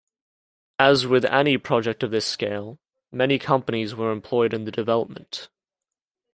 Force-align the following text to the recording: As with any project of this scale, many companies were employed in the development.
As 0.79 1.05
with 1.05 1.25
any 1.25 1.59
project 1.59 2.01
of 2.01 2.09
this 2.09 2.25
scale, 2.25 2.79
many 3.11 3.37
companies 3.37 3.93
were 3.93 4.11
employed 4.11 4.51
in 4.51 4.65
the 4.65 4.71
development. 4.71 5.47